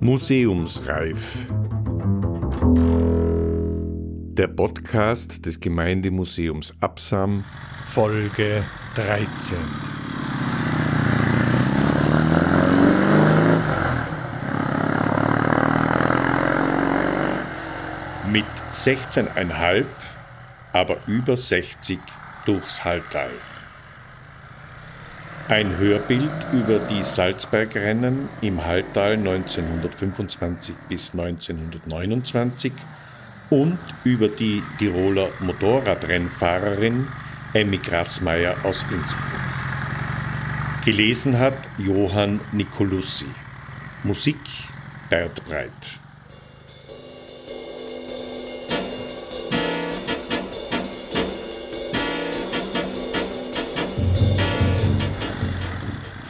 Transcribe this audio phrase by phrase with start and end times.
[0.00, 1.48] Museumsreif.
[4.34, 7.44] Der Podcast des Gemeindemuseums Absam,
[7.86, 8.62] Folge
[8.94, 9.56] 13.
[18.30, 19.84] Mit 16,5,
[20.72, 21.98] aber über 60
[22.44, 23.30] durchs Halltal.
[25.48, 32.72] Ein Hörbild über die Salzbergrennen im Halltal 1925 bis 1929
[33.50, 37.06] und über die Tiroler Motorradrennfahrerin
[37.52, 39.40] Emmy Grassmeier aus Innsbruck.
[40.84, 43.26] Gelesen hat Johann Nicolussi.
[44.02, 44.40] Musik
[45.08, 46.00] Bert Breit.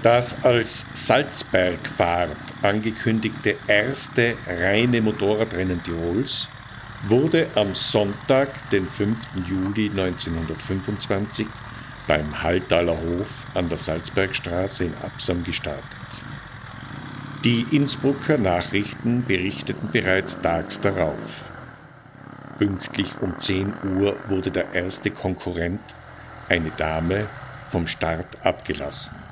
[0.07, 2.31] Das als Salzbergfahrt
[2.63, 6.47] angekündigte erste reine Motorradrennen Tirols
[7.09, 9.17] wurde am Sonntag, den 5.
[9.49, 11.49] Juli 1925,
[12.07, 15.83] beim Halltaler Hof an der Salzbergstraße in Absam gestartet.
[17.43, 21.43] Die Innsbrucker Nachrichten berichteten bereits tags darauf.
[22.59, 25.81] Pünktlich um 10 Uhr wurde der erste Konkurrent,
[26.49, 27.27] eine Dame,
[27.71, 29.26] vom Start abgelassen.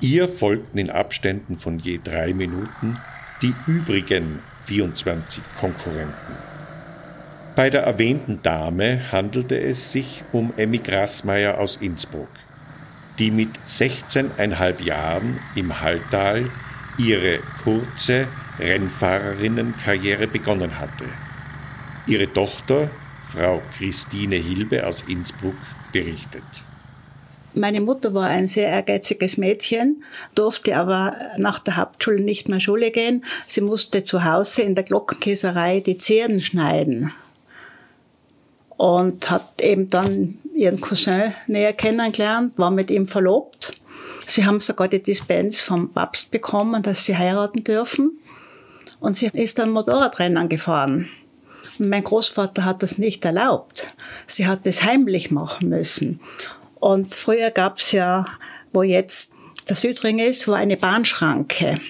[0.00, 2.96] Ihr folgten in Abständen von je drei Minuten
[3.42, 6.34] die übrigen 24 Konkurrenten.
[7.54, 12.30] Bei der erwähnten Dame handelte es sich um Emmy Grassmeier aus Innsbruck,
[13.18, 16.46] die mit 16,5 Jahren im Halltal
[16.96, 18.26] ihre kurze
[18.58, 21.04] Rennfahrerinnenkarriere begonnen hatte.
[22.06, 22.88] Ihre Tochter,
[23.28, 25.56] Frau Christine Hilbe aus Innsbruck,
[25.92, 26.44] berichtet.
[27.54, 32.90] Meine Mutter war ein sehr ehrgeiziges Mädchen, durfte aber nach der Hauptschule nicht mehr Schule
[32.92, 33.24] gehen.
[33.46, 37.12] Sie musste zu Hause in der Glockenkäserei die Zehen schneiden.
[38.76, 43.80] Und hat eben dann ihren Cousin näher kennengelernt, war mit ihm verlobt.
[44.26, 48.18] Sie haben sogar die Dispens vom Papst bekommen, dass sie heiraten dürfen.
[49.00, 51.08] Und sie ist dann Motorradrennen gefahren.
[51.78, 53.88] mein Großvater hat das nicht erlaubt.
[54.26, 56.20] Sie hat es heimlich machen müssen.
[56.80, 58.24] Und früher gab's ja,
[58.72, 59.30] wo jetzt
[59.68, 61.80] der Südring ist, war eine Bahnschranke.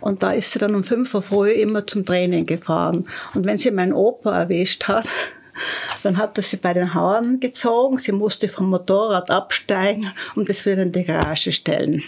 [0.00, 3.06] Und da ist sie dann um fünf Uhr früh immer zum Training gefahren.
[3.34, 5.06] Und wenn sie meinen Opa erwischt hat,
[6.02, 7.98] dann hat er sie bei den Haaren gezogen.
[7.98, 12.02] Sie musste vom Motorrad absteigen und das wieder in die Garage stellen.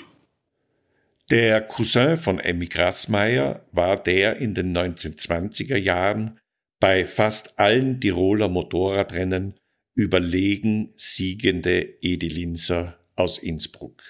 [1.31, 6.39] Der Cousin von Emmy Grassmeier war der in den 1920er Jahren
[6.81, 9.55] bei fast allen Tiroler Motorradrennen
[9.95, 14.03] überlegen siegende Edilinser aus Innsbruck.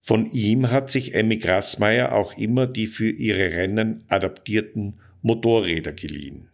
[0.00, 6.48] Von ihm hat sich Emmy Grassmeier auch immer die für ihre Rennen adaptierten Motorräder geliehen.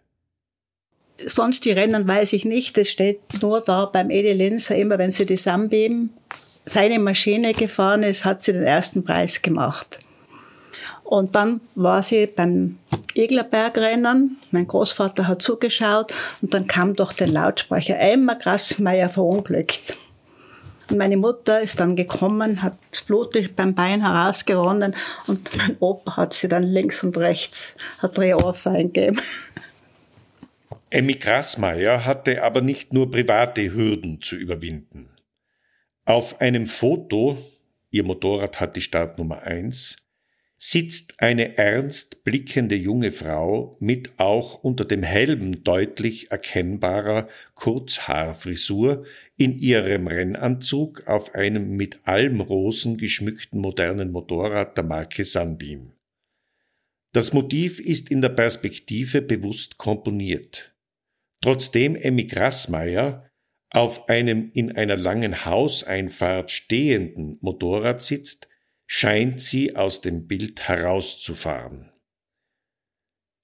[1.19, 2.77] Sonst die Rennen weiß ich nicht.
[2.77, 6.11] Es steht nur da beim Edi Linzer, immer wenn sie die Sunbeam
[6.65, 10.01] seine Maschine gefahren ist, hat sie den ersten Preis gemacht.
[11.05, 12.79] Und dann war sie beim
[13.15, 14.39] Eglerbergrennen.
[14.51, 19.97] Mein Großvater hat zugeschaut und dann kam doch der Lautsprecher, Emma Grassmeier verunglückt.
[20.91, 24.95] Und meine Mutter ist dann gekommen, hat das Blut beim Bein herausgeronnen
[25.27, 29.21] und mein Opa hat sie dann links und rechts, hat drei Ohrfeigen gegeben.
[30.91, 35.09] Emmy Grassmeier hatte aber nicht nur private Hürden zu überwinden.
[36.05, 37.39] Auf einem Foto,
[37.91, 40.04] ihr Motorrad hat die Startnummer 1,
[40.67, 49.05] sitzt eine ernst blickende junge Frau mit auch unter dem Helm deutlich erkennbarer Kurzhaarfrisur
[49.37, 55.93] in ihrem Rennanzug auf einem mit Almrosen geschmückten modernen Motorrad der Marke Sunbeam.
[57.13, 60.75] Das Motiv ist in der Perspektive bewusst komponiert.
[61.43, 63.29] Trotzdem Emmy Grassmeier
[63.69, 68.49] auf einem in einer langen Hauseinfahrt stehenden Motorrad sitzt,
[68.87, 71.91] scheint sie aus dem Bild herauszufahren.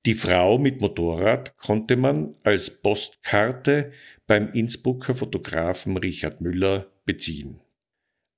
[0.06, 3.92] Die Frau mit Motorrad konnte man als Postkarte
[4.26, 7.60] beim Innsbrucker Fotografen Richard Müller beziehen.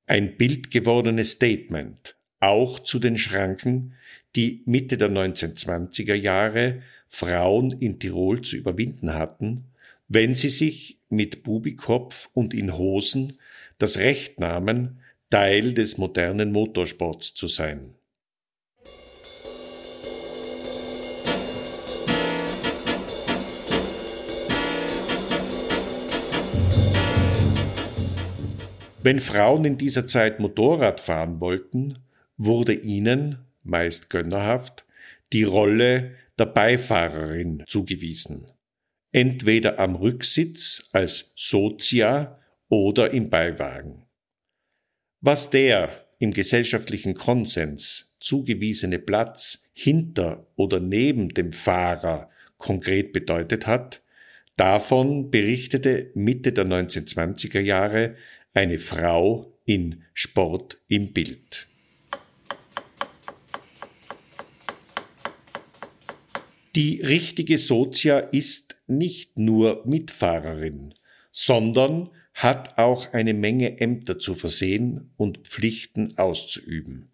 [0.06, 3.94] Ein bildgewordenes Statement, auch zu den Schranken,
[4.34, 9.66] die Mitte der 1920er Jahre Frauen in Tirol zu überwinden hatten,
[10.08, 13.38] wenn sie sich mit Bubikopf und in Hosen
[13.78, 15.01] das Recht nahmen,
[15.32, 17.94] Teil des modernen Motorsports zu sein.
[29.02, 32.00] Wenn Frauen in dieser Zeit Motorrad fahren wollten,
[32.36, 34.84] wurde ihnen, meist gönnerhaft,
[35.32, 38.44] die Rolle der Beifahrerin zugewiesen.
[39.12, 42.38] Entweder am Rücksitz als Sozia
[42.68, 44.01] oder im Beiwagen.
[45.24, 54.02] Was der im gesellschaftlichen Konsens zugewiesene Platz hinter oder neben dem Fahrer konkret bedeutet hat,
[54.56, 58.16] davon berichtete Mitte der 1920er Jahre
[58.52, 61.68] eine Frau in Sport im Bild.
[66.74, 70.94] Die richtige Sozia ist nicht nur Mitfahrerin,
[71.30, 77.12] sondern hat auch eine Menge Ämter zu versehen und Pflichten auszuüben,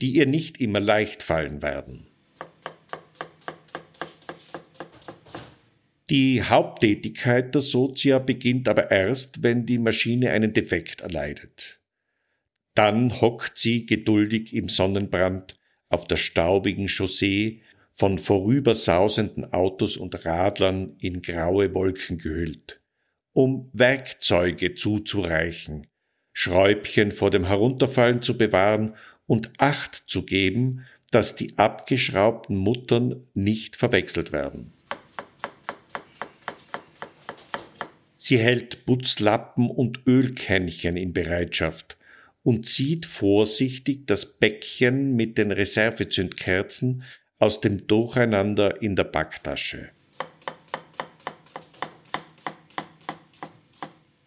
[0.00, 2.06] die ihr nicht immer leicht fallen werden.
[6.10, 11.80] Die Haupttätigkeit der Sozia beginnt aber erst, wenn die Maschine einen Defekt erleidet.
[12.74, 15.58] Dann hockt sie geduldig im Sonnenbrand
[15.88, 22.82] auf der staubigen Chaussee von vorübersausenden Autos und Radlern in graue Wolken gehüllt,
[23.34, 25.86] um Werkzeuge zuzureichen,
[26.32, 28.94] Schräubchen vor dem Herunterfallen zu bewahren
[29.26, 34.72] und Acht zu geben, dass die abgeschraubten Muttern nicht verwechselt werden.
[38.16, 41.98] Sie hält Putzlappen und Ölkännchen in Bereitschaft
[42.42, 47.02] und zieht vorsichtig das Bäckchen mit den Reservezündkerzen
[47.38, 49.90] aus dem Durcheinander in der Backtasche.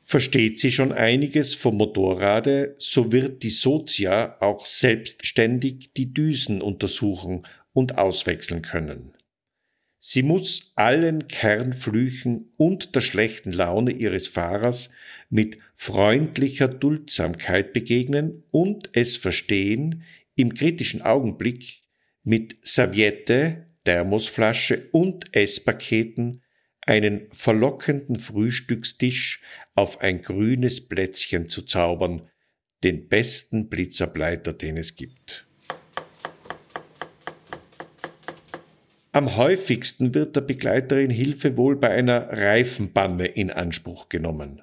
[0.10, 7.46] Versteht sie schon einiges vom Motorrade, so wird die Sozia auch selbstständig die Düsen untersuchen
[7.74, 9.12] und auswechseln können.
[10.00, 14.92] Sie muss allen Kernflüchen und der schlechten Laune ihres Fahrers
[15.30, 20.04] mit freundlicher Duldsamkeit begegnen und es verstehen,
[20.36, 21.82] im kritischen Augenblick
[22.24, 26.44] mit Serviette, Thermosflasche und Esspaketen
[26.88, 29.42] einen verlockenden Frühstückstisch
[29.76, 32.28] auf ein grünes Plätzchen zu zaubern,
[32.84, 35.46] den besten Blitzableiter, den es gibt.
[39.12, 44.62] Am häufigsten wird der Begleiterin Hilfe wohl bei einer Reifenbanne in Anspruch genommen.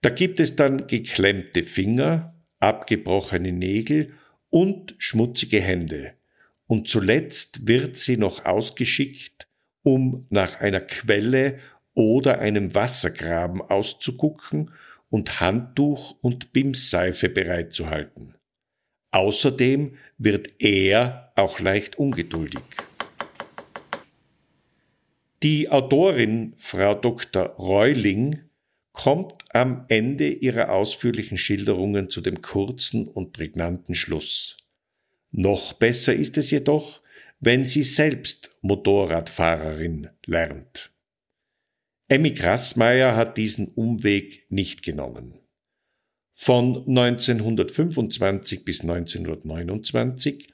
[0.00, 4.14] Da gibt es dann geklemmte Finger, abgebrochene Nägel
[4.50, 6.14] und schmutzige Hände
[6.66, 9.45] und zuletzt wird sie noch ausgeschickt,
[9.86, 11.60] um nach einer Quelle
[11.94, 14.72] oder einem Wassergraben auszugucken
[15.10, 18.34] und Handtuch und Bimsseife bereitzuhalten.
[19.12, 22.64] Außerdem wird er auch leicht ungeduldig.
[25.44, 27.44] Die Autorin Frau Dr.
[27.56, 28.40] Reuling
[28.90, 34.56] kommt am Ende ihrer ausführlichen Schilderungen zu dem kurzen und prägnanten Schluss.
[35.30, 37.02] Noch besser ist es jedoch,
[37.40, 40.92] wenn sie selbst Motorradfahrerin lernt.
[42.08, 45.34] Emmy Grassmeier hat diesen Umweg nicht genommen.
[46.32, 50.52] Von 1925 bis 1929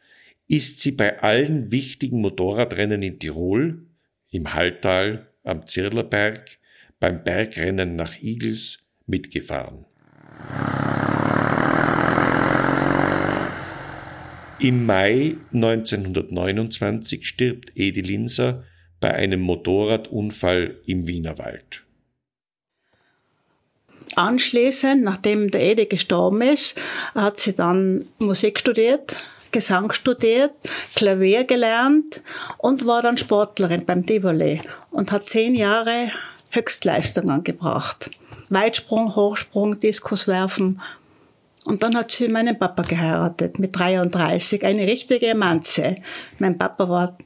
[0.48, 3.86] ist sie bei allen wichtigen Motorradrennen in Tirol,
[4.30, 6.58] im Halltal, am Zirlerberg,
[7.00, 9.84] beim Bergrennen nach Igels mitgefahren.
[14.62, 18.62] Im Mai 1929 stirbt Edi Linser
[19.00, 21.82] bei einem Motorradunfall im Wienerwald.
[24.14, 26.80] Anschließend, nachdem der Edi gestorben ist,
[27.12, 29.16] hat sie dann Musik studiert,
[29.50, 30.52] Gesang studiert,
[30.94, 32.22] Klavier gelernt
[32.58, 34.60] und war dann Sportlerin beim Tivoli
[34.92, 36.12] und hat zehn Jahre
[36.50, 38.12] Höchstleistungen gebracht.
[38.48, 40.80] Weitsprung, Hochsprung, Diskuswerfen
[41.64, 45.96] und dann hat sie meinen Papa geheiratet mit 33, eine richtige Manze.
[46.38, 47.18] Mein Papa war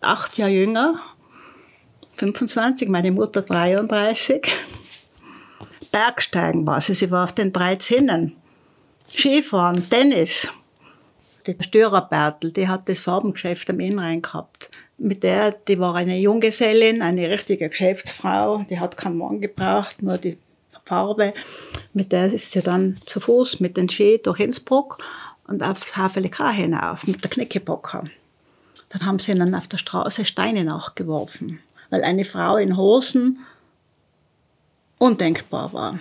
[0.00, 1.00] acht Jahre jünger,
[2.16, 4.46] 25, meine Mutter 33.
[5.90, 8.36] Bergsteigen war sie, sie war auf den drei Zinnen.
[9.08, 10.48] Skifahren, Tennis.
[11.46, 14.70] Die Störerbertel, die hat das Farbengeschäft am Innenrhein gehabt.
[14.98, 20.18] Mit der, die war eine Junggesellin, eine richtige Geschäftsfrau, die hat keinen Mann gebraucht, nur
[20.18, 20.36] die
[20.90, 21.34] Farbe.
[21.92, 24.98] Mit der ist sie dann zu Fuß mit den Ski durch Innsbruck
[25.46, 28.04] und aufs HVLK hinauf mit der Knickepocker.
[28.88, 33.38] Dann haben sie ihnen auf der Straße Steine nachgeworfen, weil eine Frau in Hosen
[34.98, 36.00] undenkbar war.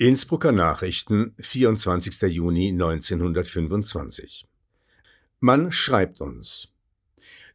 [0.00, 2.22] Innsbrucker Nachrichten, 24.
[2.32, 4.46] Juni 1925.
[5.40, 6.68] Man schreibt uns.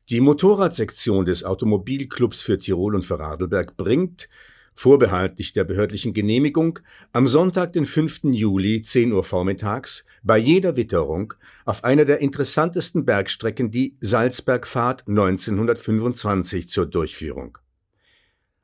[0.10, 4.28] Die Motorradsektion des Automobilclubs für Tirol und Vorarlberg bringt,
[4.76, 6.80] vorbehaltlich der behördlichen Genehmigung,
[7.14, 8.24] am Sonntag, den 5.
[8.34, 16.68] Juli, 10 Uhr vormittags, bei jeder Witterung, auf einer der interessantesten Bergstrecken die Salzbergfahrt 1925
[16.68, 17.58] zur Durchführung.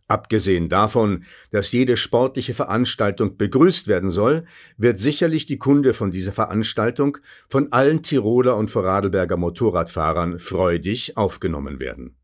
[0.09, 4.43] Abgesehen davon, dass jede sportliche Veranstaltung begrüßt werden soll,
[4.75, 11.79] wird sicherlich die Kunde von dieser Veranstaltung von allen Tiroler und Vorarlberger Motorradfahrern freudig aufgenommen
[11.79, 12.18] werden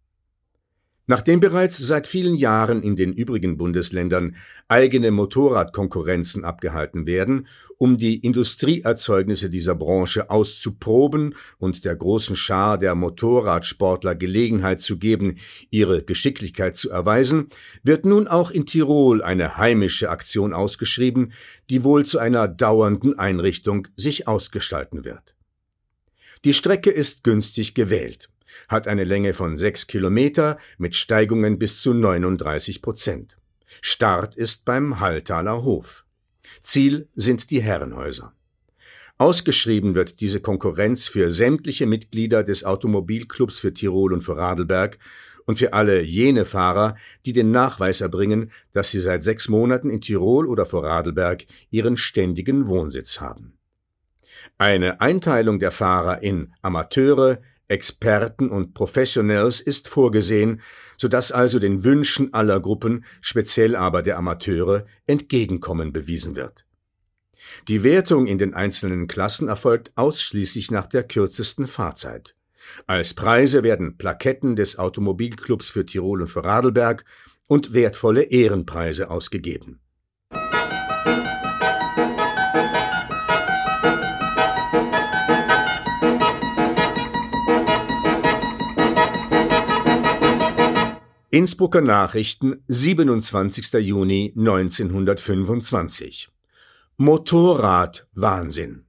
[1.08, 4.36] Nachdem bereits seit vielen Jahren in den übrigen Bundesländern
[4.68, 7.48] eigene Motorradkonkurrenzen abgehalten werden,
[7.78, 15.36] um die Industrieerzeugnisse dieser Branche auszuproben und der großen Schar der Motorradsportler Gelegenheit zu geben,
[15.70, 17.50] ihre Geschicklichkeit zu erweisen,
[17.84, 21.34] wird nun auch in Tirol eine heimische Aktion ausgeschrieben,
[21.70, 25.36] die wohl zu einer dauernden Einrichtung sich ausgestalten wird.
[26.46, 28.30] Die Strecke ist günstig gewählt
[28.68, 33.38] hat eine Länge von sechs Kilometer mit Steigungen bis zu 39 Prozent.
[33.82, 36.06] Start ist beim Halltaler Hof.
[36.62, 38.34] Ziel sind die Herrenhäuser.
[39.18, 44.98] Ausgeschrieben wird diese Konkurrenz für sämtliche Mitglieder des Automobilclubs für Tirol und für Radlberg
[45.46, 46.96] und für alle jene Fahrer,
[47.26, 51.96] die den Nachweis erbringen, dass sie seit sechs Monaten in Tirol oder vor Radlberg ihren
[51.96, 53.58] ständigen Wohnsitz haben.
[54.58, 60.62] Eine Einteilung der Fahrer in Amateure, Experten und Professionals ist vorgesehen,
[60.98, 66.66] so dass also den Wünschen aller Gruppen, speziell aber der Amateure, Entgegenkommen bewiesen wird.
[67.68, 72.36] Die Wertung in den einzelnen Klassen erfolgt ausschließlich nach der kürzesten Fahrzeit.
[72.88, 77.06] Als Preise werden Plaketten des Automobilclubs für Tirol und für Radlberg
[77.48, 79.80] und wertvolle Ehrenpreise ausgegeben.
[91.36, 93.74] Innsbrucker Nachrichten, 27.
[93.86, 96.30] Juni 1925.
[96.96, 98.86] Motorradwahnsinn.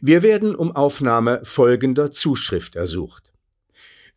[0.00, 3.32] Wir werden um Aufnahme folgender Zuschrift ersucht.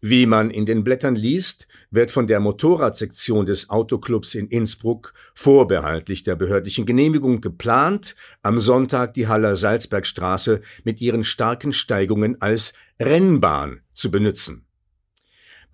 [0.01, 6.23] Wie man in den Blättern liest, wird von der Motorradsektion des Autoclubs in Innsbruck vorbehaltlich
[6.23, 13.81] der behördlichen Genehmigung geplant, am Sonntag die Haller Salzbergstraße mit ihren starken Steigungen als Rennbahn
[13.93, 14.64] zu benutzen.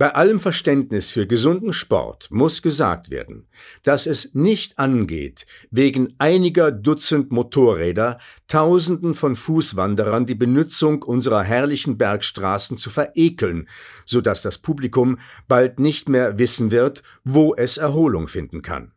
[0.01, 3.47] Bei allem Verständnis für gesunden Sport muss gesagt werden,
[3.83, 8.17] dass es nicht angeht, wegen einiger Dutzend Motorräder
[8.47, 13.69] Tausenden von Fußwanderern die Benutzung unserer herrlichen Bergstraßen zu verekeln,
[14.07, 18.93] so dass das Publikum bald nicht mehr wissen wird, wo es Erholung finden kann.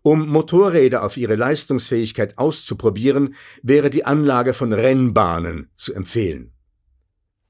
[0.00, 6.54] Um Motorräder auf ihre Leistungsfähigkeit auszuprobieren, wäre die Anlage von Rennbahnen zu empfehlen.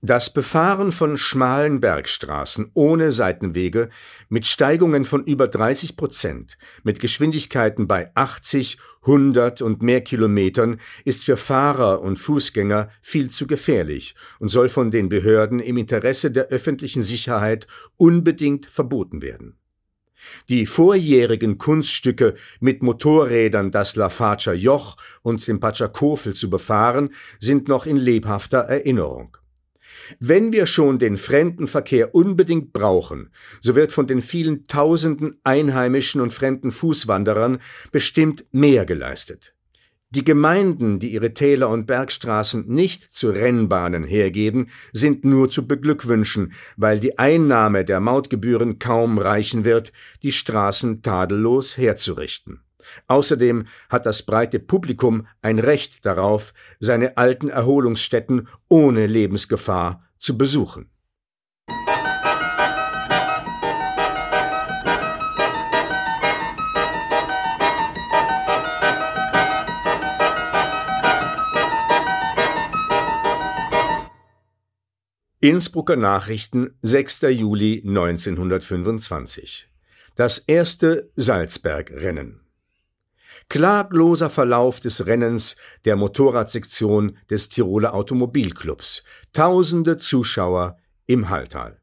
[0.03, 3.91] Das Befahren von schmalen Bergstraßen ohne Seitenwege
[4.31, 11.25] mit Steigungen von über 30 Prozent, mit Geschwindigkeiten bei 80, 100 und mehr Kilometern ist
[11.25, 16.47] für Fahrer und Fußgänger viel zu gefährlich und soll von den Behörden im Interesse der
[16.47, 17.67] öffentlichen Sicherheit
[17.99, 19.59] unbedingt verboten werden.
[20.49, 27.85] Die vorjährigen Kunststücke mit Motorrädern das Lafatscher Joch und dem Patschakofel zu befahren, sind noch
[27.85, 29.37] in lebhafter Erinnerung.
[30.19, 36.33] Wenn wir schon den Fremdenverkehr unbedingt brauchen, so wird von den vielen tausenden einheimischen und
[36.33, 37.59] fremden Fußwanderern
[37.93, 39.55] bestimmt mehr geleistet.
[40.13, 46.53] Die Gemeinden, die ihre Täler und Bergstraßen nicht zu Rennbahnen hergeben, sind nur zu beglückwünschen,
[46.77, 49.93] weil die Einnahme der Mautgebühren kaum reichen wird,
[50.25, 52.61] die Straßen tadellos herzurichten.
[53.09, 60.91] Außerdem hat das breite Publikum ein Recht darauf, seine alten Erholungsstätten ohne Lebensgefahr zu besuchen.
[75.43, 77.23] Innsbrucker Nachrichten 6.
[77.31, 79.71] Juli 1925
[80.15, 82.43] Das erste Salzbergrennen
[83.51, 89.03] Klagloser Verlauf des Rennens der Motorradsektion des Tiroler Automobilclubs.
[89.33, 91.81] Tausende Zuschauer im Halltal.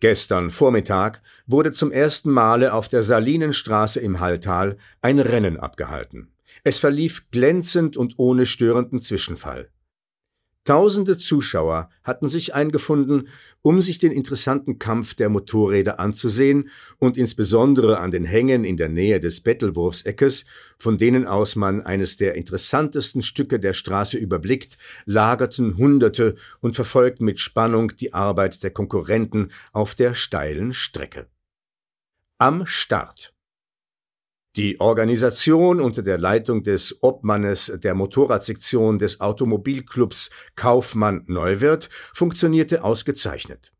[0.00, 6.34] Gestern Vormittag wurde zum ersten Male auf der Salinenstraße im Halltal ein Rennen abgehalten.
[6.64, 9.71] Es verlief glänzend und ohne störenden Zwischenfall.
[10.64, 13.28] Tausende Zuschauer hatten sich eingefunden,
[13.62, 18.88] um sich den interessanten Kampf der Motorräder anzusehen und insbesondere an den Hängen in der
[18.88, 20.44] Nähe des Bettelwurfseckes,
[20.78, 27.24] von denen aus man eines der interessantesten Stücke der Straße überblickt, lagerten Hunderte und verfolgten
[27.24, 31.26] mit Spannung die Arbeit der Konkurrenten auf der steilen Strecke.
[32.38, 33.34] Am Start
[34.56, 43.72] die Organisation unter der Leitung des Obmannes der Motorradsektion des Automobilclubs Kaufmann Neuwirth funktionierte ausgezeichnet.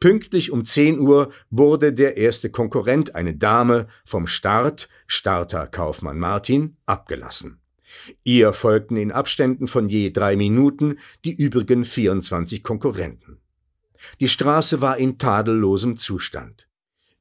[0.00, 6.76] Pünktlich um 10 Uhr wurde der erste Konkurrent, eine Dame, vom Start, Starter Kaufmann Martin,
[6.86, 7.60] abgelassen.
[8.24, 13.40] Ihr folgten in Abständen von je drei Minuten die übrigen 24 Konkurrenten.
[14.20, 16.68] Die Straße war in tadellosem Zustand.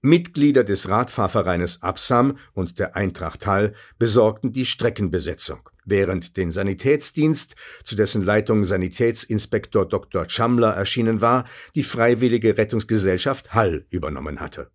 [0.04, 7.56] Mitglieder des Radfahrvereines Absam und der Eintracht Hall besorgten die Streckenbesetzung, während den Sanitätsdienst,
[7.86, 10.30] zu dessen Leitung Sanitätsinspektor Dr.
[10.30, 14.70] Chamler erschienen war, die Freiwillige Rettungsgesellschaft Hall übernommen hatte.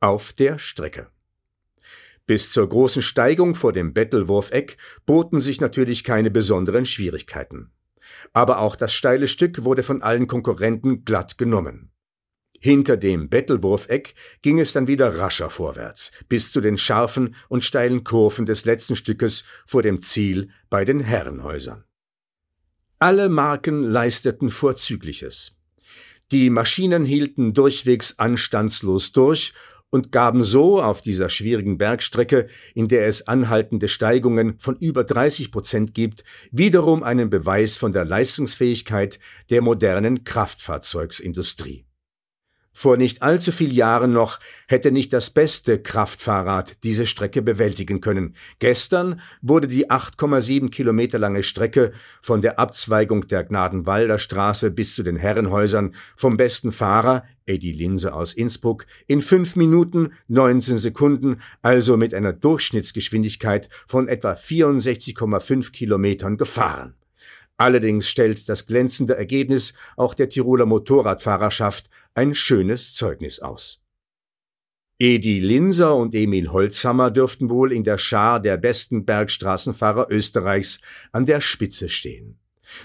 [0.00, 1.08] Auf der Strecke
[2.26, 7.70] bis zur großen Steigung vor dem Bettelwurfeck boten sich natürlich keine besonderen Schwierigkeiten.
[8.32, 11.93] Aber auch das steile Stück wurde von allen Konkurrenten glatt genommen.
[12.64, 18.04] Hinter dem Bettelwurfeck ging es dann wieder rascher vorwärts, bis zu den scharfen und steilen
[18.04, 21.84] Kurven des letzten Stückes vor dem Ziel bei den Herrenhäusern.
[22.98, 25.58] Alle Marken leisteten Vorzügliches.
[26.32, 29.52] Die Maschinen hielten durchwegs anstandslos durch
[29.90, 35.52] und gaben so auf dieser schwierigen Bergstrecke, in der es anhaltende Steigungen von über 30
[35.52, 39.18] Prozent gibt, wiederum einen Beweis von der Leistungsfähigkeit
[39.50, 41.83] der modernen Kraftfahrzeugsindustrie.
[42.76, 48.34] Vor nicht allzu viel Jahren noch hätte nicht das beste Kraftfahrrad diese Strecke bewältigen können.
[48.58, 55.04] Gestern wurde die 8,7 Kilometer lange Strecke von der Abzweigung der Gnadenwalder Straße bis zu
[55.04, 61.96] den Herrenhäusern vom besten Fahrer, Eddie Linse aus Innsbruck, in 5 Minuten 19 Sekunden, also
[61.96, 66.94] mit einer Durchschnittsgeschwindigkeit von etwa 64,5 Kilometern gefahren.
[67.56, 73.84] Allerdings stellt das glänzende Ergebnis auch der Tiroler Motorradfahrerschaft ein schönes Zeugnis aus.
[74.98, 80.80] Edi Linser und Emil Holzhammer dürften wohl in der Schar der besten Bergstraßenfahrer Österreichs
[81.12, 82.38] an der Spitze stehen.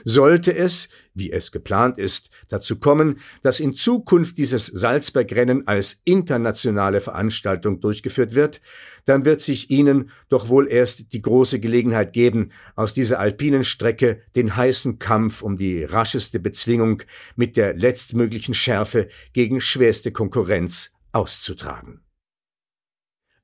[0.03, 7.01] Sollte es, wie es geplant ist, dazu kommen, dass in Zukunft dieses Salzbergrennen als internationale
[7.01, 8.61] Veranstaltung durchgeführt wird,
[9.05, 14.21] dann wird sich Ihnen doch wohl erst die große Gelegenheit geben, aus dieser alpinen Strecke
[14.35, 17.03] den heißen Kampf um die rascheste Bezwingung
[17.35, 22.01] mit der letztmöglichen Schärfe gegen schwerste Konkurrenz auszutragen.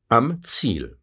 [0.08, 1.00] Am Ziel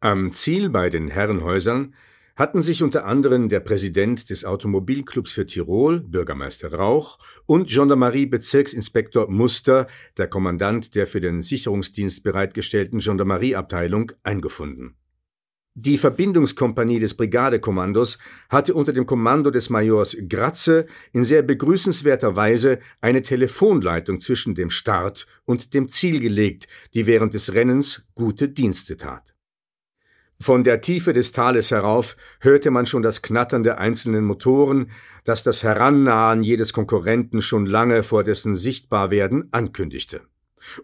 [0.00, 1.94] Am Ziel bei den Herrenhäusern
[2.42, 9.86] hatten sich unter anderem der Präsident des Automobilclubs für Tirol, Bürgermeister Rauch, und Gendarmerie-Bezirksinspektor Muster,
[10.16, 14.96] der Kommandant der für den Sicherungsdienst bereitgestellten Gendarmerieabteilung, eingefunden.
[15.74, 22.80] Die Verbindungskompanie des Brigadekommandos hatte unter dem Kommando des Majors Gratze in sehr begrüßenswerter Weise
[23.00, 28.96] eine Telefonleitung zwischen dem Start und dem Ziel gelegt, die während des Rennens gute Dienste
[28.96, 29.32] tat.
[30.42, 34.90] Von der Tiefe des Tales herauf hörte man schon das Knattern der einzelnen Motoren,
[35.22, 40.22] das das Herannahen jedes Konkurrenten schon lange vor dessen Sichtbarwerden ankündigte.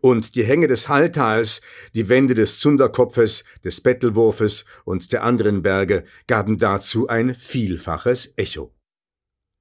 [0.00, 1.60] Und die Hänge des Halltals,
[1.92, 8.72] die Wände des Zunderkopfes, des Bettelwurfes und der anderen Berge gaben dazu ein vielfaches Echo.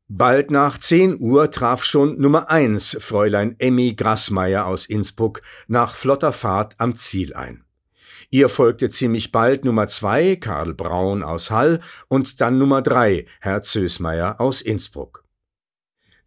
[0.07, 6.33] Bald nach zehn Uhr traf schon Nummer eins Fräulein Emmy Grassmeier aus Innsbruck nach flotter
[6.33, 7.66] Fahrt am Ziel ein.
[8.29, 13.61] Ihr folgte ziemlich bald Nummer zwei, Karl Braun aus Hall, und dann Nummer drei, Herr
[13.61, 15.23] Zösmeier aus Innsbruck.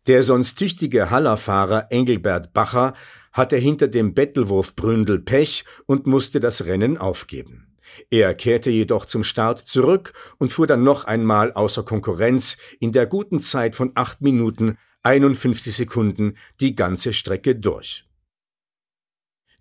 [0.07, 2.95] Der sonst tüchtige Hallerfahrer Engelbert Bacher
[3.33, 7.77] hatte hinter dem Bettelwurf Bründel Pech und musste das Rennen aufgeben.
[8.09, 13.07] Er kehrte jedoch zum Start zurück und fuhr dann noch einmal außer Konkurrenz in der
[13.07, 18.10] guten Zeit von acht Minuten 51 Sekunden die ganze Strecke durch.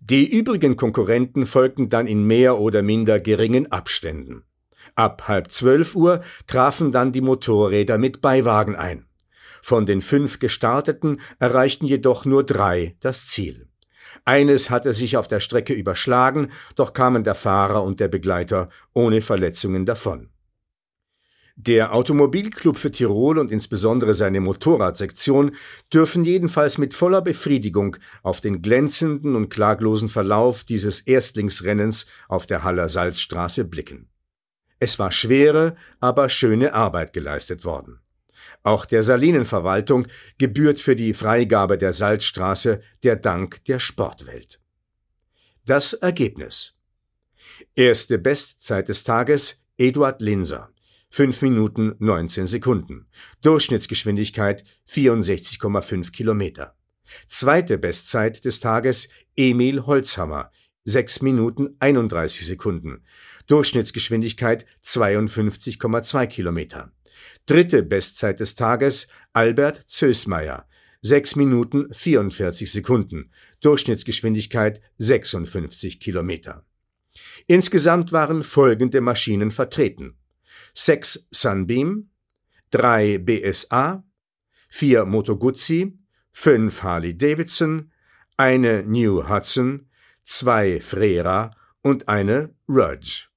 [0.00, 4.44] Die übrigen Konkurrenten folgten dann in mehr oder minder geringen Abständen.
[4.94, 9.06] Ab halb zwölf Uhr trafen dann die Motorräder mit Beiwagen ein.
[9.62, 13.68] Von den fünf Gestarteten erreichten jedoch nur drei das Ziel.
[14.24, 19.20] Eines hatte sich auf der Strecke überschlagen, doch kamen der Fahrer und der Begleiter ohne
[19.20, 20.30] Verletzungen davon.
[21.62, 25.54] Der Automobilclub für Tirol und insbesondere seine Motorradsektion
[25.92, 32.64] dürfen jedenfalls mit voller Befriedigung auf den glänzenden und klaglosen Verlauf dieses Erstlingsrennens auf der
[32.64, 34.08] Haller Salzstraße blicken.
[34.78, 38.00] Es war schwere, aber schöne Arbeit geleistet worden.
[38.62, 40.06] Auch der Salinenverwaltung
[40.38, 44.60] gebührt für die Freigabe der Salzstraße der Dank der Sportwelt.
[45.66, 46.78] Das Ergebnis.
[47.74, 50.70] Erste Bestzeit des Tages Eduard Linser.
[51.12, 53.06] 5 Minuten 19 Sekunden.
[53.42, 56.76] Durchschnittsgeschwindigkeit 64,5 Kilometer.
[57.26, 60.52] Zweite Bestzeit des Tages Emil Holzhammer.
[60.84, 63.04] 6 Minuten 31 Sekunden.
[63.48, 66.92] Durchschnittsgeschwindigkeit 52,2 Kilometer.
[67.44, 70.68] Dritte Bestzeit des Tages Albert Zösmeier.
[71.02, 73.32] 6 Minuten 44 Sekunden.
[73.60, 76.64] Durchschnittsgeschwindigkeit 56 Kilometer.
[77.48, 80.19] Insgesamt waren folgende Maschinen vertreten.
[80.74, 82.10] 6 Sunbeam,
[82.70, 84.04] 3 BSA,
[84.68, 85.98] 4 Moto Guzzi,
[86.32, 87.90] 5 Harley Davidson,
[88.36, 89.88] eine New Hudson,
[90.24, 91.50] 2 Frera
[91.82, 93.29] und eine Rudge.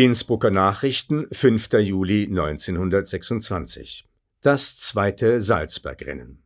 [0.00, 1.74] Innsbrucker Nachrichten, 5.
[1.74, 4.08] Juli 1926.
[4.40, 6.42] Das zweite Salzbergrennen.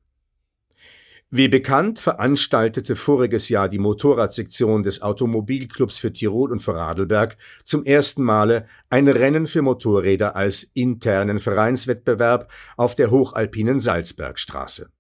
[1.30, 8.24] Wie bekannt veranstaltete voriges Jahr die Motorradsektion des Automobilclubs für Tirol und Vorarlberg zum ersten
[8.24, 14.90] Male ein Rennen für Motorräder als internen Vereinswettbewerb auf der hochalpinen Salzbergstraße.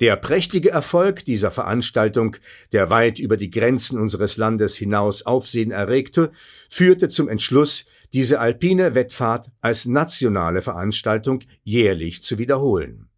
[0.00, 2.36] Der prächtige Erfolg dieser Veranstaltung,
[2.72, 6.32] der weit über die Grenzen unseres Landes hinaus Aufsehen erregte,
[6.68, 13.08] führte zum Entschluss, diese alpine Wettfahrt als nationale Veranstaltung jährlich zu wiederholen.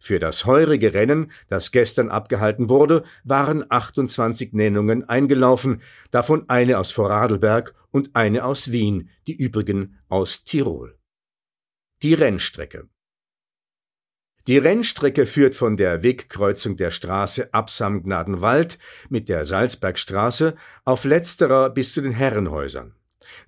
[0.00, 6.92] Für das heurige Rennen, das gestern abgehalten wurde, waren 28 Nennungen eingelaufen, davon eine aus
[6.92, 10.96] Vorarlberg und eine aus Wien, die übrigen aus Tirol.
[12.02, 12.88] Die Rennstrecke
[14.46, 18.78] die Rennstrecke führt von der Wegkreuzung der Straße Absam-Gnadenwald
[19.08, 20.54] mit der Salzbergstraße
[20.84, 22.94] auf letzterer bis zu den Herrenhäusern.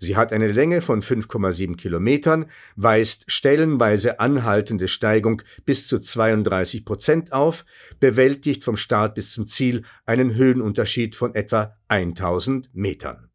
[0.01, 7.33] Sie hat eine Länge von 5,7 Kilometern, weist stellenweise anhaltende Steigung bis zu 32 Prozent
[7.33, 7.65] auf,
[8.01, 13.28] bewältigt vom Start bis zum Ziel einen Höhenunterschied von etwa 1000 Metern.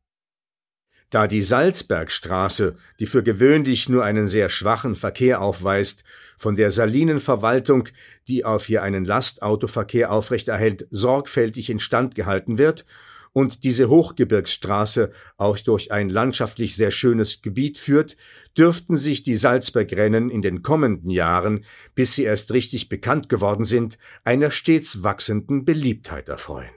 [1.13, 6.03] Da die Salzbergstraße, die für gewöhnlich nur einen sehr schwachen Verkehr aufweist,
[6.39, 7.87] von der Salinenverwaltung,
[8.27, 12.87] die auf ihr einen Lastautoverkehr aufrechterhält, sorgfältig instand gehalten wird
[13.31, 18.17] und diese Hochgebirgsstraße auch durch ein landschaftlich sehr schönes Gebiet führt,
[18.57, 23.99] dürften sich die Salzbergrennen in den kommenden Jahren, bis sie erst richtig bekannt geworden sind,
[24.23, 26.71] einer stets wachsenden Beliebtheit erfreuen.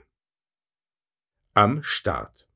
[1.55, 2.46] Am Start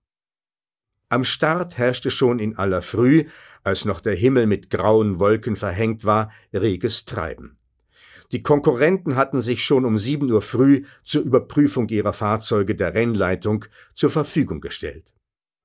[1.11, 3.25] am Start herrschte schon in aller Früh,
[3.63, 7.57] als noch der Himmel mit grauen Wolken verhängt war, reges Treiben.
[8.31, 13.65] Die Konkurrenten hatten sich schon um sieben Uhr früh zur Überprüfung ihrer Fahrzeuge der Rennleitung
[13.93, 15.13] zur Verfügung gestellt.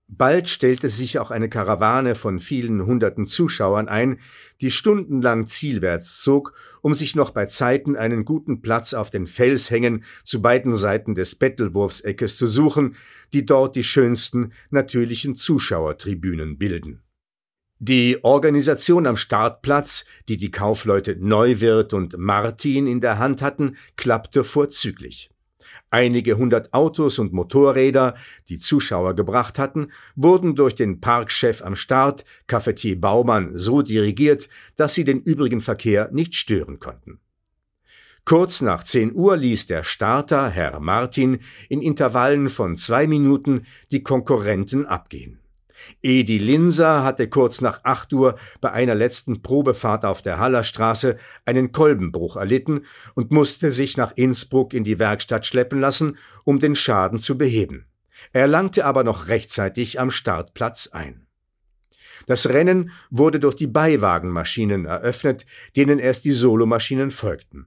[0.08, 4.20] Bald stellte sich auch eine Karawane von vielen hunderten Zuschauern ein,
[4.60, 10.04] die stundenlang zielwärts zog, um sich noch bei Zeiten einen guten Platz auf den Felshängen
[10.24, 12.94] zu beiden Seiten des Bettelwurfseckes zu suchen,
[13.32, 17.02] die dort die schönsten natürlichen Zuschauertribünen bilden.
[17.78, 24.44] Die Organisation am Startplatz, die die Kaufleute Neuwirth und Martin in der Hand hatten, klappte
[24.44, 25.30] vorzüglich.
[25.90, 28.14] Einige hundert Autos und Motorräder,
[28.48, 34.94] die Zuschauer gebracht hatten, wurden durch den Parkchef am Start, Cafetier Baumann, so dirigiert, dass
[34.94, 37.20] sie den übrigen Verkehr nicht stören konnten.
[38.24, 44.02] Kurz nach 10 Uhr ließ der Starter, Herr Martin, in Intervallen von zwei Minuten die
[44.02, 45.38] Konkurrenten abgehen.
[46.02, 51.72] Edi Linser hatte kurz nach acht Uhr bei einer letzten Probefahrt auf der Hallerstraße einen
[51.72, 52.84] Kolbenbruch erlitten
[53.14, 57.86] und musste sich nach Innsbruck in die Werkstatt schleppen lassen, um den Schaden zu beheben.
[58.32, 61.26] Er langte aber noch rechtzeitig am Startplatz ein.
[62.26, 65.44] Das Rennen wurde durch die Beiwagenmaschinen eröffnet,
[65.76, 67.66] denen erst die Solomaschinen folgten.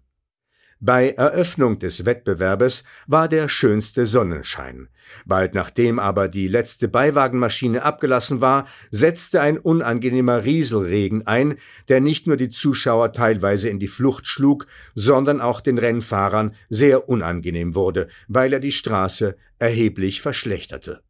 [0.81, 4.87] Bei Eröffnung des Wettbewerbes war der schönste Sonnenschein.
[5.25, 11.57] Bald nachdem aber die letzte Beiwagenmaschine abgelassen war, setzte ein unangenehmer Rieselregen ein,
[11.89, 17.09] der nicht nur die Zuschauer teilweise in die Flucht schlug, sondern auch den Rennfahrern sehr
[17.09, 21.01] unangenehm wurde, weil er die Straße erheblich verschlechterte.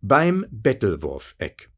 [0.00, 1.68] Beim Bettelwurfeck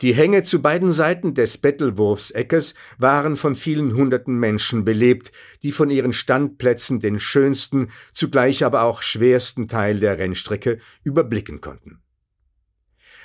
[0.00, 5.32] die Hänge zu beiden Seiten des Bettelwurfseckes waren von vielen hunderten Menschen belebt,
[5.62, 12.00] die von ihren Standplätzen den schönsten, zugleich aber auch schwersten Teil der Rennstrecke überblicken konnten.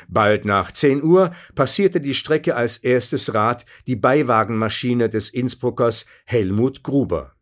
[0.09, 6.83] Bald nach 10 Uhr passierte die Strecke als erstes Rad die Beiwagenmaschine des Innsbruckers Helmut
[6.83, 7.32] Gruber.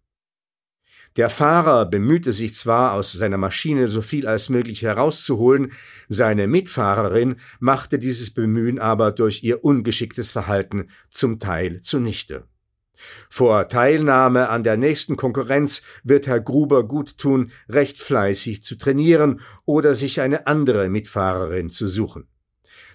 [1.17, 5.73] Der Fahrer bemühte sich zwar, aus seiner Maschine so viel als möglich herauszuholen,
[6.07, 12.45] seine Mitfahrerin machte dieses Bemühen aber durch ihr ungeschicktes Verhalten zum Teil zunichte.
[13.29, 19.41] Vor Teilnahme an der nächsten Konkurrenz wird Herr Gruber gut tun, recht fleißig zu trainieren
[19.65, 22.30] oder sich eine andere Mitfahrerin zu suchen.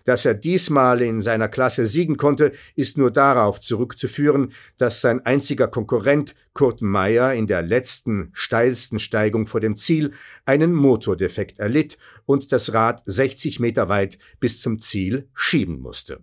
[0.06, 5.66] Dass er diesmal in seiner Klasse siegen konnte, ist nur darauf zurückzuführen, dass sein einziger
[5.66, 10.14] Konkurrent Kurt Meyer in der letzten, steilsten Steigung vor dem Ziel
[10.44, 16.20] einen Motordefekt erlitt und das Rad 60 Meter weit bis zum Ziel schieben musste.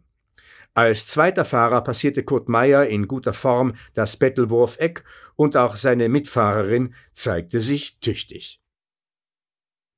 [0.74, 5.04] Als zweiter Fahrer passierte Kurt Meyer in guter Form das Bettelwurf-Eck
[5.36, 8.63] und auch seine Mitfahrerin zeigte sich tüchtig.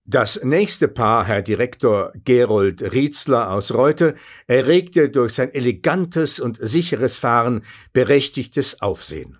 [0.07, 4.13] Das nächste Paar, Herr Direktor Gerold Rietzler aus Reute,
[4.45, 9.39] erregte durch sein elegantes und sicheres Fahren berechtigtes Aufsehen.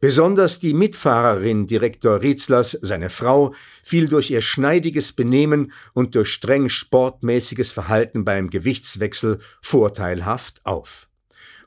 [0.00, 6.68] Besonders die Mitfahrerin Direktor Rietzlers, seine Frau, fiel durch ihr schneidiges Benehmen und durch streng
[6.68, 11.08] sportmäßiges Verhalten beim Gewichtswechsel vorteilhaft auf.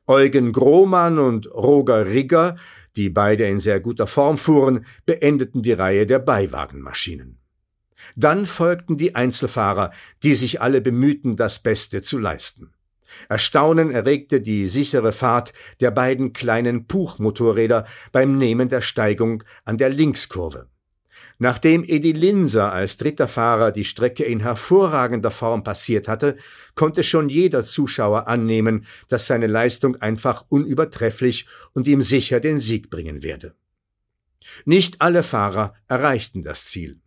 [0.05, 2.57] Eugen Grohmann und Roger Rigger,
[2.95, 7.39] die beide in sehr guter Form fuhren, beendeten die Reihe der Beiwagenmaschinen.
[8.15, 9.91] Dann folgten die Einzelfahrer,
[10.23, 12.73] die sich alle bemühten, das Beste zu leisten.
[13.29, 19.89] Erstaunen erregte die sichere Fahrt der beiden kleinen Puchmotorräder beim Nehmen der Steigung an der
[19.89, 20.67] Linkskurve.
[21.37, 26.37] Nachdem Edi Linser als dritter Fahrer die Strecke in hervorragender Form passiert hatte,
[26.75, 32.89] konnte schon jeder Zuschauer annehmen, dass seine Leistung einfach unübertrefflich und ihm sicher den Sieg
[32.89, 33.53] bringen werde.
[34.63, 37.01] Nicht alle Fahrer erreichten das Ziel.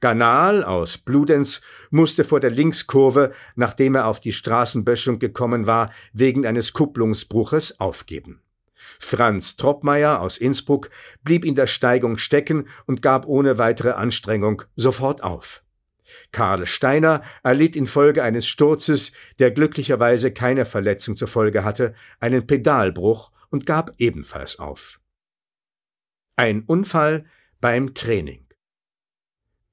[0.00, 6.46] Ganal aus Bludenz musste vor der Linkskurve, nachdem er auf die Straßenböschung gekommen war, wegen
[6.46, 8.40] eines Kupplungsbruches aufgeben.
[8.98, 10.90] Franz Troppmeier aus Innsbruck
[11.22, 15.62] blieb in der Steigung stecken und gab ohne weitere Anstrengung sofort auf.
[16.32, 23.30] Karl Steiner erlitt infolge eines Sturzes, der glücklicherweise keine Verletzung zur Folge hatte, einen Pedalbruch
[23.50, 25.00] und gab ebenfalls auf.
[26.36, 27.24] Ein Unfall
[27.60, 28.43] beim Training.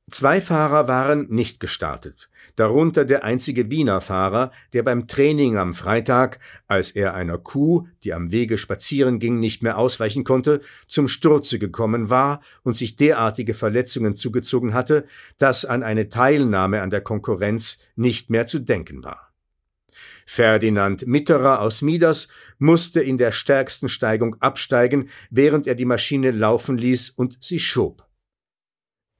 [0.10, 6.40] Zwei Fahrer waren nicht gestartet, darunter der einzige Wiener Fahrer, der beim Training am Freitag,
[6.68, 11.60] als er einer Kuh, die am Wege spazieren ging, nicht mehr ausweichen konnte, zum Sturze
[11.60, 15.06] gekommen war und sich derartige Verletzungen zugezogen hatte,
[15.38, 19.32] dass an eine Teilnahme an der Konkurrenz nicht mehr zu denken war.
[20.26, 26.78] Ferdinand Mitterer aus Mieders musste in der stärksten Steigung absteigen, während er die Maschine laufen
[26.78, 28.11] ließ und sie schob.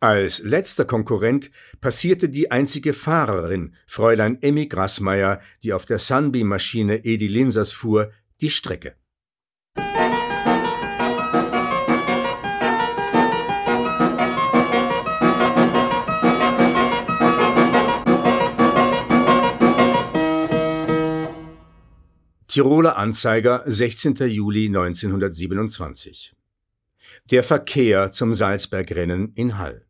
[0.04, 7.28] Als letzter Konkurrent passierte die einzige Fahrerin, Fräulein Emmy Grassmeier, die auf der Sunbeam-Maschine Edi
[7.28, 8.12] Linsers fuhr,
[8.42, 8.96] die Strecke.
[22.48, 24.16] Tiroler Anzeiger, 16.
[24.30, 26.34] Juli 1927.
[27.30, 29.86] Der Verkehr zum Salzbergrennen in Hall.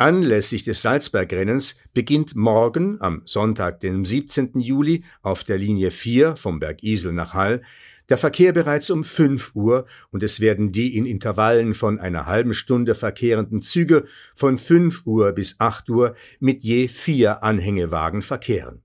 [0.00, 4.60] Anlässlich des Salzbergrennens beginnt morgen, am Sonntag, dem 17.
[4.60, 7.62] Juli, auf der Linie 4 vom Berg Isel nach Hall,
[8.08, 12.54] der Verkehr bereits um 5 Uhr und es werden die in Intervallen von einer halben
[12.54, 14.04] Stunde verkehrenden Züge
[14.36, 18.84] von 5 Uhr bis 8 Uhr mit je vier Anhängewagen verkehren.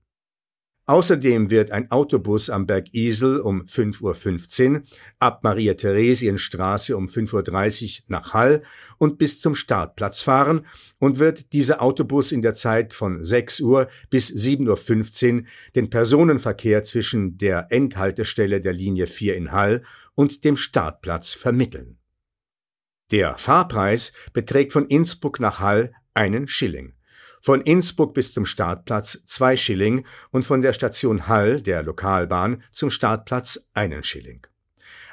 [0.86, 4.82] Außerdem wird ein Autobus am Berg Isel um 5.15 Uhr
[5.18, 8.62] ab Maria-Theresien-Straße um 5.30 Uhr nach Hall
[8.98, 10.66] und bis zum Startplatz fahren
[10.98, 15.44] und wird dieser Autobus in der Zeit von 6 Uhr bis 7.15 Uhr
[15.74, 19.82] den Personenverkehr zwischen der Endhaltestelle der Linie 4 in Hall
[20.14, 21.98] und dem Startplatz vermitteln.
[23.10, 26.94] Der Fahrpreis beträgt von Innsbruck nach Hall einen Schilling
[27.44, 32.88] von Innsbruck bis zum Startplatz zwei Schilling und von der Station Hall der Lokalbahn zum
[32.88, 34.46] Startplatz einen Schilling.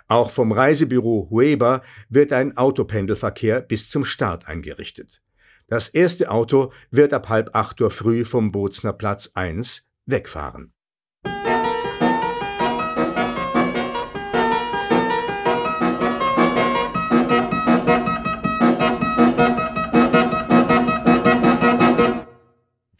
[0.08, 5.22] Auch vom Reisebüro Weber wird ein Autopendelverkehr bis zum Start eingerichtet.
[5.68, 10.72] Das erste Auto wird ab halb acht Uhr früh vom Bozner Platz 1 wegfahren.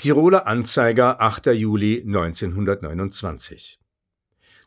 [0.02, 1.54] Tiroler Anzeiger 8.
[1.54, 3.80] Juli 1929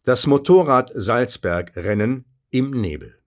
[0.05, 3.19] Das Motorrad Salzberg Rennen im Nebel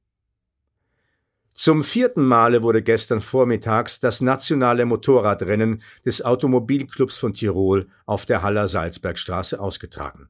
[1.53, 8.41] Zum vierten Male wurde gestern vormittags das nationale Motorradrennen des Automobilclubs von Tirol auf der
[8.41, 10.29] Haller Salzbergstraße ausgetragen.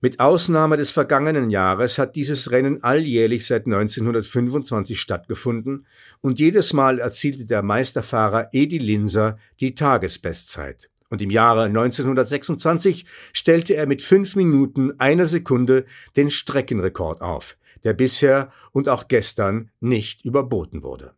[0.00, 5.88] Mit Ausnahme des vergangenen Jahres hat dieses Rennen alljährlich seit 1925 stattgefunden
[6.20, 10.88] und jedes Mal erzielte der Meisterfahrer Edi Linser die Tagesbestzeit.
[11.10, 15.84] Und im Jahre 1926 stellte er mit fünf Minuten einer Sekunde
[16.16, 21.14] den Streckenrekord auf, der bisher und auch gestern nicht überboten wurde.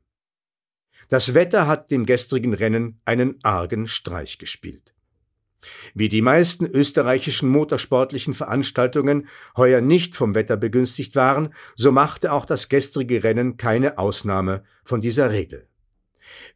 [1.09, 4.95] Das Wetter hat dem gestrigen Rennen einen argen Streich gespielt.
[5.95, 12.47] Wie die meisten österreichischen motorsportlichen Veranstaltungen heuer nicht vom Wetter begünstigt waren, so machte auch
[12.47, 15.69] das gestrige Rennen keine Ausnahme von dieser Regel.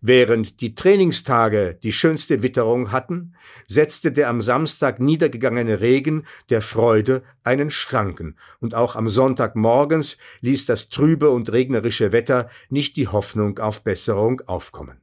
[0.01, 3.35] Während die Trainingstage die schönste Witterung hatten,
[3.67, 10.67] setzte der am Samstag niedergegangene Regen der Freude einen Schranken, und auch am Sonntagmorgens ließ
[10.67, 15.01] das trübe und regnerische Wetter nicht die Hoffnung auf Besserung aufkommen.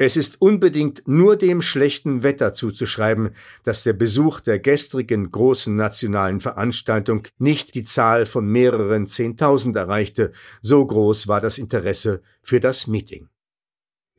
[0.00, 3.30] Es ist unbedingt nur dem schlechten Wetter zuzuschreiben,
[3.64, 10.30] dass der Besuch der gestrigen großen nationalen Veranstaltung nicht die Zahl von mehreren Zehntausend erreichte,
[10.62, 13.28] so groß war das Interesse für das Meeting.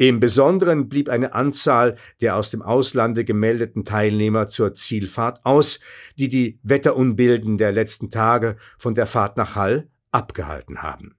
[0.01, 5.81] Im Besonderen blieb eine Anzahl der aus dem Auslande gemeldeten Teilnehmer zur Zielfahrt aus,
[6.17, 11.17] die die Wetterunbilden der letzten Tage von der Fahrt nach Hall abgehalten haben.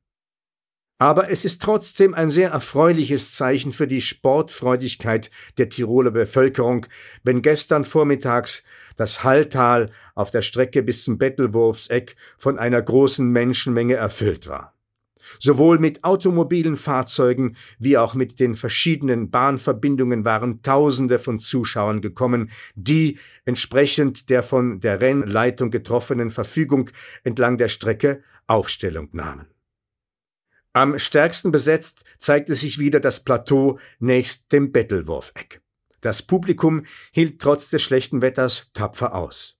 [0.96, 6.86] Aber es ist trotzdem ein sehr erfreuliches Zeichen für die Sportfreudigkeit der Tiroler Bevölkerung,
[7.22, 8.64] wenn gestern vormittags
[8.96, 14.79] das Halltal auf der Strecke bis zum Bettelwurfseck von einer großen Menschenmenge erfüllt war.
[15.38, 22.50] Sowohl mit automobilen Fahrzeugen wie auch mit den verschiedenen Bahnverbindungen waren Tausende von Zuschauern gekommen,
[22.74, 26.90] die entsprechend der von der Rennleitung getroffenen Verfügung
[27.24, 29.46] entlang der Strecke Aufstellung nahmen.
[30.72, 35.60] Am stärksten besetzt zeigte sich wieder das Plateau nächst dem Bettelwurfeck.
[36.00, 39.59] Das Publikum hielt trotz des schlechten Wetters tapfer aus.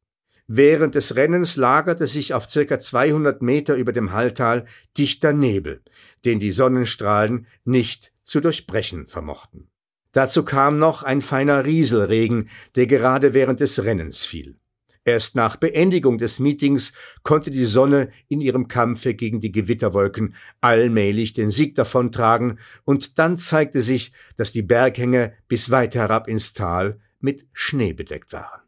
[0.53, 4.65] Während des Rennens lagerte sich auf circa 200 Meter über dem Halltal
[4.99, 5.81] dichter Nebel,
[6.25, 9.69] den die Sonnenstrahlen nicht zu durchbrechen vermochten.
[10.11, 14.59] Dazu kam noch ein feiner Rieselregen, der gerade während des Rennens fiel.
[15.05, 21.33] Erst nach Beendigung des Meetings konnte die Sonne in ihrem Kampfe gegen die Gewitterwolken allmählich
[21.33, 26.99] den Sieg davontragen, und dann zeigte sich, dass die Berghänge bis weit herab ins Tal
[27.21, 28.63] mit Schnee bedeckt waren.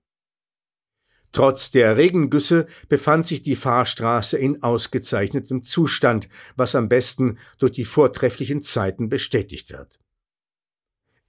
[1.32, 7.86] Trotz der Regengüsse befand sich die Fahrstraße in ausgezeichnetem Zustand, was am besten durch die
[7.86, 10.01] vortrefflichen Zeiten bestätigt wird.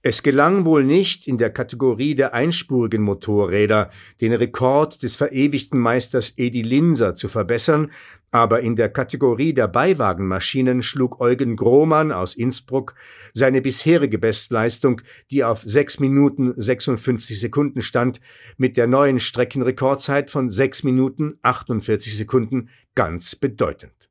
[0.06, 3.88] Es gelang wohl nicht, in der Kategorie der einspurigen Motorräder
[4.20, 7.90] den Rekord des verewigten Meisters Edi Linser zu verbessern,
[8.30, 12.94] aber in der Kategorie der Beiwagenmaschinen schlug Eugen Grohmann aus Innsbruck
[13.32, 18.20] seine bisherige Bestleistung, die auf 6 Minuten 56 Sekunden stand,
[18.58, 24.03] mit der neuen Streckenrekordzeit von 6 Minuten 48 Sekunden ganz bedeutend.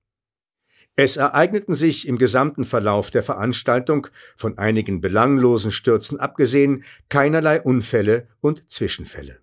[0.95, 8.27] Es ereigneten sich im gesamten Verlauf der Veranstaltung, von einigen belanglosen Stürzen abgesehen, keinerlei Unfälle
[8.41, 9.39] und Zwischenfälle.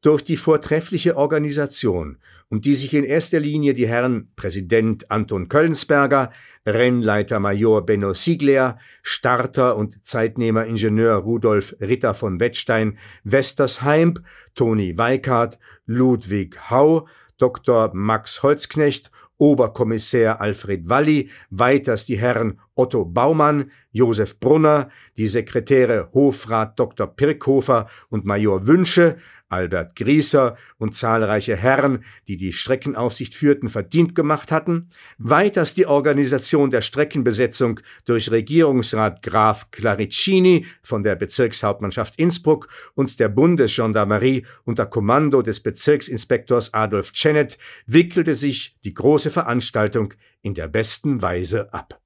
[0.00, 6.32] Durch die vortreffliche Organisation, um die sich in erster Linie die Herren Präsident Anton Köllensberger,
[6.66, 14.14] Rennleiter Major Benno Siegler, Starter und Zeitnehmer Ingenieur Rudolf Ritter von Wettstein, Westersheim,
[14.56, 17.06] Toni Weikart, Ludwig Hau,
[17.38, 17.92] Dr.
[17.94, 26.78] Max Holzknecht Oberkommissär Alfred Walli, weiters die Herren Otto Baumann, Josef Brunner, die Sekretäre Hofrat
[26.78, 27.08] Dr.
[27.08, 29.16] Pirkhofer und Major Wünsche,
[29.48, 36.70] Albert Grieser und zahlreiche Herren, die die Streckenaufsicht führten, verdient gemacht hatten, weiters die Organisation
[36.70, 45.42] der Streckenbesetzung durch Regierungsrat Graf Claricini von der Bezirkshauptmannschaft Innsbruck und der Bundesgendarmerie unter Kommando
[45.42, 52.00] des Bezirksinspektors Adolf Czenet wickelte sich die große Veranstaltung in der besten Weise ab.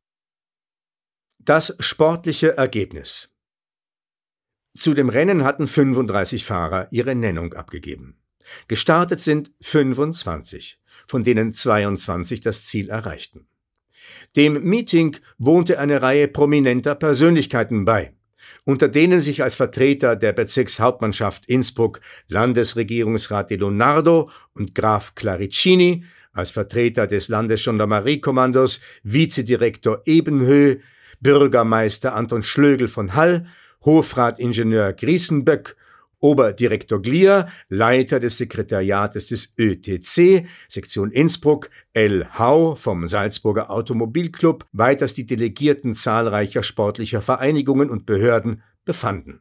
[1.39, 3.37] Das sportliche Ergebnis
[4.77, 8.19] zu dem Rennen hatten 35 Fahrer ihre Nennung abgegeben.
[8.69, 13.49] Gestartet sind 25, von denen 22 das Ziel erreichten.
[14.37, 18.15] Dem Meeting wohnte eine Reihe prominenter Persönlichkeiten bei,
[18.65, 26.05] unter denen sich als Vertreter der Bezirkshauptmannschaft Innsbruck Landesregierungsrat De Leonardo und Graf Claricini,
[26.37, 30.77] als Vertreter des Landesgendarmeriekommandos Vizedirektor Ebenhö,
[31.21, 33.47] Bürgermeister Anton Schlögel von Hall
[33.85, 35.77] Hofratingenieur Griesenböck
[36.21, 42.27] Oberdirektor Glier, Leiter des Sekretariates des ÖTC, Sektion Innsbruck, L.
[42.39, 49.41] Hau vom Salzburger Automobilclub, weiters die Delegierten zahlreicher sportlicher Vereinigungen und Behörden befanden.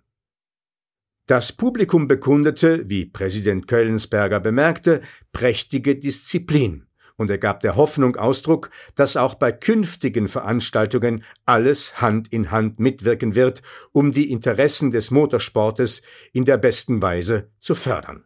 [1.28, 5.02] Das Publikum bekundete, wie Präsident Köllensberger bemerkte,
[5.32, 6.86] prächtige Disziplin
[7.18, 12.80] und er gab der Hoffnung Ausdruck, dass auch bei künftigen Veranstaltungen alles Hand in Hand
[12.80, 13.62] mitwirken wird,
[13.92, 16.02] um die Interessen des Motorsportes
[16.34, 18.26] in der besten Weise zu fördern.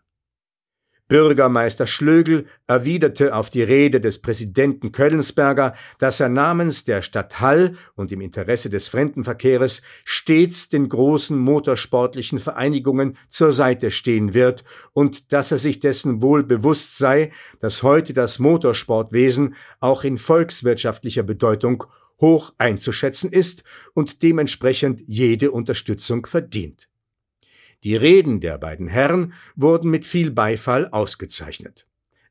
[1.10, 7.76] Bürgermeister Schlögel erwiderte auf die Rede des Präsidenten Köllensberger, dass er namens der Stadt Hall
[7.95, 15.34] und im Interesse des Fremdenverkehres stets den großen motorsportlichen Vereinigungen zur Seite stehen wird und
[15.34, 21.86] dass er sich dessen wohl bewusst sei, dass heute das Motorsportwesen auch in volkswirtschaftlicher Bedeutung
[22.22, 23.64] hoch einzuschätzen ist
[23.95, 26.89] und dementsprechend jede Unterstützung verdient.
[27.84, 31.86] Die Reden der beiden Herren wurden mit viel Beifall ausgezeichnet.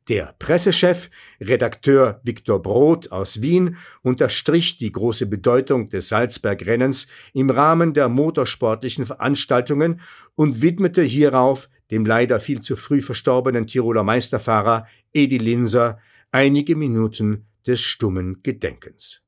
[0.09, 7.93] Der Pressechef, Redakteur Viktor Brot aus Wien, unterstrich die große Bedeutung des Salzberg-Rennens im Rahmen
[7.93, 10.01] der motorsportlichen Veranstaltungen
[10.35, 15.99] und widmete hierauf dem leider viel zu früh verstorbenen Tiroler Meisterfahrer Edi Linser
[16.33, 19.28] einige Minuten des stummen Gedenkens.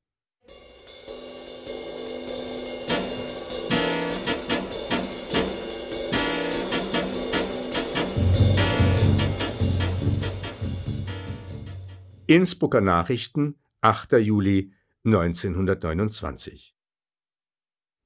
[12.31, 14.13] Innsbrucker Nachrichten, 8.
[14.13, 14.73] Juli
[15.05, 16.77] 1929.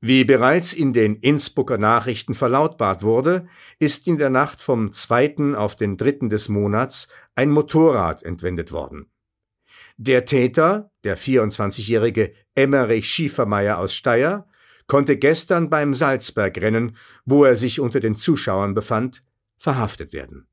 [0.00, 3.46] Wie bereits in den Innsbrucker Nachrichten verlautbart wurde,
[3.78, 5.54] ist in der Nacht vom 2.
[5.54, 6.28] auf den 3.
[6.28, 9.12] des Monats ein Motorrad entwendet worden.
[9.98, 14.46] Der Täter, der 24-jährige Emmerich Schiefermeier aus Steyr,
[14.86, 16.96] konnte gestern beim Salzbergrennen,
[17.26, 19.22] wo er sich unter den Zuschauern befand,
[19.58, 20.48] verhaftet werden